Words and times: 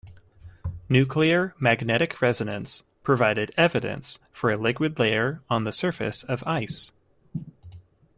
Nuclear 0.89 1.53
magnetic 1.59 2.19
resonance 2.23 2.85
provided 3.03 3.51
evidence 3.55 4.17
for 4.31 4.49
a 4.49 4.57
liquid 4.57 4.97
layer 4.97 5.43
on 5.47 5.63
the 5.63 5.71
surface 5.71 6.23
of 6.23 6.43
ice. 6.47 6.91